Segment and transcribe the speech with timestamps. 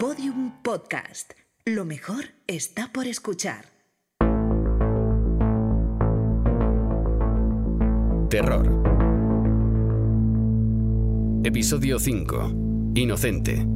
[0.00, 1.34] Podium Podcast.
[1.66, 3.66] Lo mejor está por escuchar.
[8.30, 8.66] Terror.
[11.44, 12.92] Episodio 5.
[12.94, 13.66] Inocente.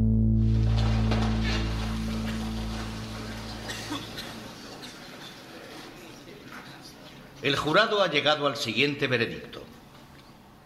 [7.43, 9.64] El jurado ha llegado al siguiente veredicto.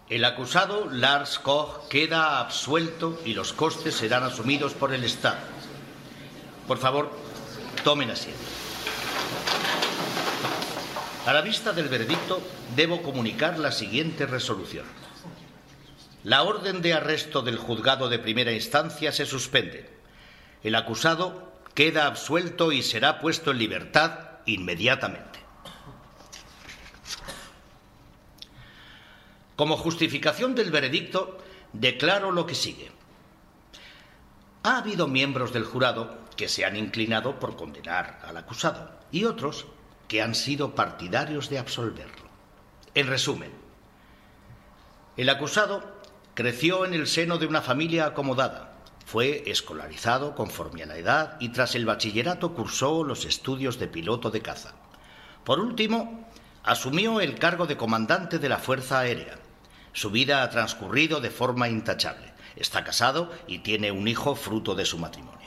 [0.08, 5.36] El acusado, Lars Koch, queda absuelto y los costes serán asumidos por el Estado.
[6.66, 7.10] Por favor,
[7.84, 8.40] tomen asiento.
[11.26, 12.40] A la vista del veredicto,
[12.74, 14.86] debo comunicar la siguiente resolución.
[16.24, 19.90] La orden de arresto del juzgado de primera instancia se suspende.
[20.62, 24.12] El acusado queda absuelto y será puesto en libertad
[24.46, 25.37] inmediatamente.
[29.58, 31.36] Como justificación del veredicto,
[31.72, 32.92] declaro lo que sigue.
[34.62, 39.66] Ha habido miembros del jurado que se han inclinado por condenar al acusado y otros
[40.06, 42.28] que han sido partidarios de absolverlo.
[42.94, 43.50] En resumen,
[45.16, 45.82] el acusado
[46.34, 51.48] creció en el seno de una familia acomodada, fue escolarizado conforme a la edad y
[51.48, 54.76] tras el bachillerato cursó los estudios de piloto de caza.
[55.42, 56.28] Por último,
[56.62, 59.47] asumió el cargo de comandante de la Fuerza Aérea
[59.92, 62.32] su vida ha transcurrido de forma intachable.
[62.56, 65.38] Está casado y tiene un hijo fruto de su matrimonio.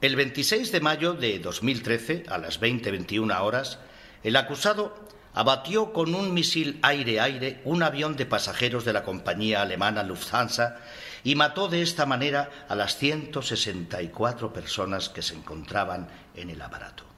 [0.00, 3.78] El 26 de mayo de 2013, a las 20.21 horas,
[4.22, 4.94] el acusado
[5.34, 10.78] abatió con un misil aire-aire un avión de pasajeros de la compañía alemana Lufthansa
[11.24, 17.11] y mató de esta manera a las 164 personas que se encontraban en el aparato.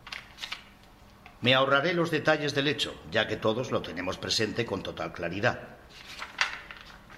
[1.45, 5.77] Me ahorraré los detalles del hecho, ya que todos lo tenemos presente con total claridad.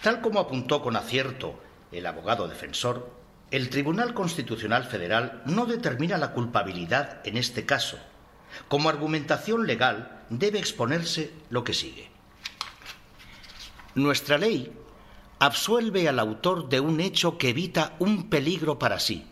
[0.02, 1.60] Tal como apuntó con acierto
[1.92, 3.08] el abogado defensor,
[3.52, 8.00] el Tribunal Constitucional Federal no determina la culpabilidad en este caso.
[8.66, 12.10] Como argumentación legal debe exponerse lo que sigue.
[13.94, 14.72] Nuestra ley
[15.38, 19.24] absuelve al autor de un hecho que evita un peligro para sí,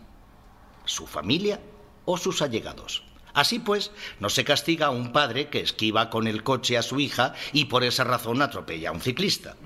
[0.84, 1.58] su familia
[2.04, 3.02] o sus allegados.
[3.34, 3.90] Así pues,
[4.20, 7.66] no se castiga a un padre que esquiva con el coche a su hija y
[7.66, 9.56] por esa razón atropella a un ciclista.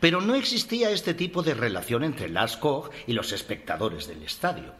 [0.00, 4.72] Pero no existía este tipo de relación entre Lars Koch y los espectadores del estadio.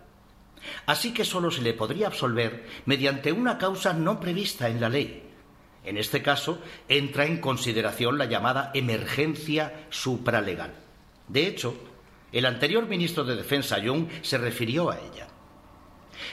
[0.87, 5.23] Así que solo se le podría absolver mediante una causa no prevista en la ley.
[5.85, 10.73] En este caso, entra en consideración la llamada emergencia supralegal.
[11.29, 11.77] De hecho,
[12.33, 15.29] el anterior ministro de Defensa, Jung, se refirió a ella.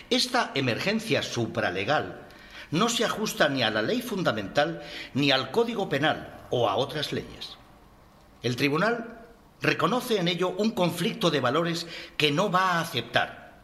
[0.09, 2.27] Esta emergencia supralegal
[2.71, 4.81] no se ajusta ni a la ley fundamental
[5.13, 7.57] ni al Código Penal o a otras leyes.
[8.41, 9.19] El tribunal
[9.61, 11.87] reconoce en ello un conflicto de valores
[12.17, 13.61] que no va a aceptar.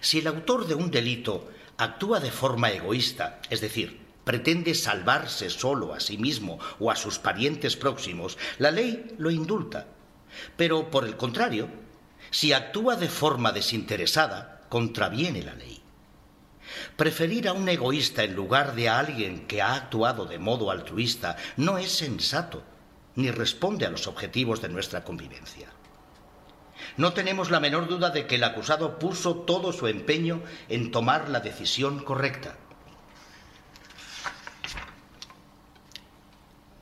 [0.00, 5.94] Si el autor de un delito actúa de forma egoísta, es decir, pretende salvarse solo
[5.94, 9.86] a sí mismo o a sus parientes próximos, la ley lo indulta.
[10.56, 11.68] Pero, por el contrario,
[12.30, 15.82] si actúa de forma desinteresada, contraviene la ley.
[16.96, 21.36] Preferir a un egoísta en lugar de a alguien que ha actuado de modo altruista
[21.56, 22.62] no es sensato
[23.16, 25.68] ni responde a los objetivos de nuestra convivencia.
[26.96, 31.28] No tenemos la menor duda de que el acusado puso todo su empeño en tomar
[31.28, 32.56] la decisión correcta.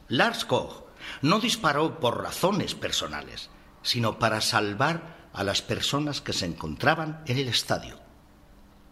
[0.09, 0.84] Lars Koch
[1.22, 3.48] no disparó por razones personales,
[3.82, 7.98] sino para salvar a las personas que se encontraban en el estadio.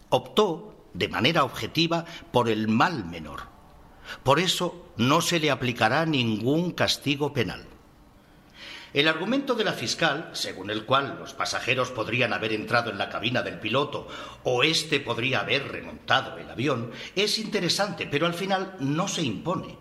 [0.09, 3.51] Optó, de manera objetiva, por el mal menor
[4.23, 7.67] por eso no se le aplicará ningún castigo penal.
[8.93, 13.09] El argumento de la fiscal, según el cual los pasajeros podrían haber entrado en la
[13.09, 14.09] cabina del piloto
[14.43, 19.79] o éste podría haber remontado el avión, es interesante, pero al final no se impone.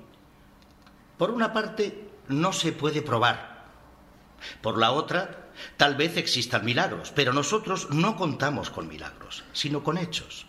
[1.17, 3.65] Por una parte, no se puede probar.
[4.61, 9.97] Por la otra, tal vez existan milagros, pero nosotros no contamos con milagros, sino con
[9.97, 10.45] hechos.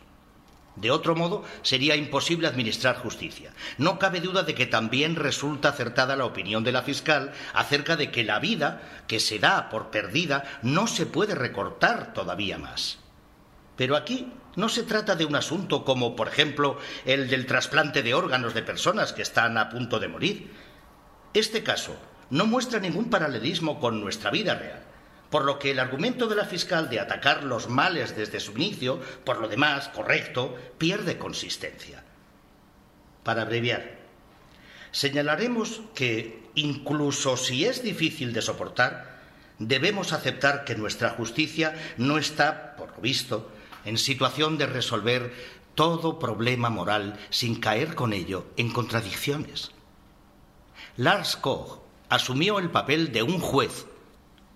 [0.76, 3.52] De otro modo, sería imposible administrar justicia.
[3.76, 8.10] No cabe duda de que también resulta acertada la opinión de la fiscal acerca de
[8.10, 12.98] que la vida que se da por perdida no se puede recortar todavía más.
[13.76, 18.14] Pero aquí no se trata de un asunto como, por ejemplo, el del trasplante de
[18.14, 20.50] órganos de personas que están a punto de morir.
[21.34, 21.96] Este caso
[22.30, 24.89] no muestra ningún paralelismo con nuestra vida real
[25.30, 29.00] por lo que el argumento de la fiscal de atacar los males desde su inicio,
[29.24, 32.04] por lo demás correcto, pierde consistencia.
[33.22, 33.98] Para abreviar,
[34.90, 39.20] señalaremos que, incluso si es difícil de soportar,
[39.58, 43.52] debemos aceptar que nuestra justicia no está, por lo visto,
[43.84, 45.32] en situación de resolver
[45.76, 49.70] todo problema moral sin caer con ello en contradicciones.
[50.96, 53.86] Lars Koch asumió el papel de un juez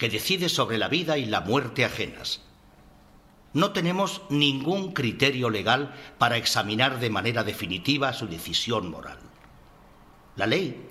[0.04, 2.42] que decide sobre la vida y la muerte ajenas.
[3.54, 9.18] No tenemos ningún criterio legal para examinar de manera definitiva su decisión moral.
[10.36, 10.90] La ley,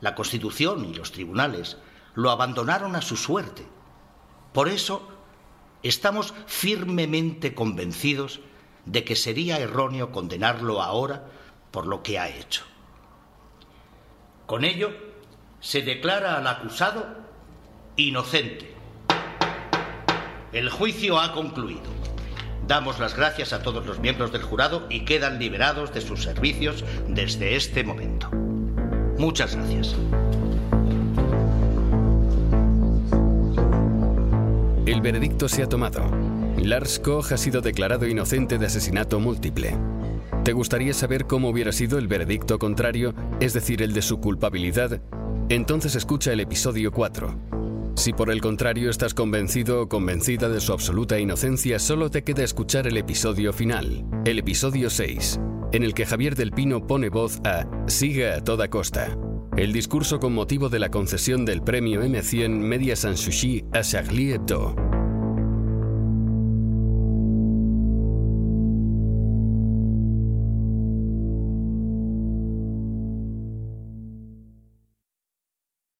[0.00, 1.76] la Constitución y los tribunales
[2.14, 3.66] lo abandonaron a su suerte.
[4.54, 5.06] Por eso,
[5.82, 8.40] estamos firmemente convencidos
[8.86, 11.26] de que sería erróneo condenarlo ahora
[11.70, 12.64] por lo que ha hecho.
[14.46, 14.88] Con ello,
[15.60, 17.27] se declara al acusado
[17.98, 18.72] inocente.
[20.52, 21.82] El juicio ha concluido.
[22.66, 26.84] Damos las gracias a todos los miembros del jurado y quedan liberados de sus servicios
[27.08, 28.30] desde este momento.
[29.18, 29.96] Muchas gracias.
[34.86, 36.08] El veredicto se ha tomado.
[36.56, 39.76] Lars Koch ha sido declarado inocente de asesinato múltiple.
[40.44, 45.00] ¿Te gustaría saber cómo hubiera sido el veredicto contrario, es decir, el de su culpabilidad?
[45.48, 47.57] Entonces escucha el episodio 4.
[47.98, 52.44] Si por el contrario estás convencido o convencida de su absoluta inocencia, solo te queda
[52.44, 55.40] escuchar el episodio final, el episodio 6,
[55.72, 59.18] en el que Javier del Pino pone voz a Siga a toda costa.
[59.56, 64.87] El discurso con motivo de la concesión del premio M100 Media Sanssouci a Charlie Hebdo.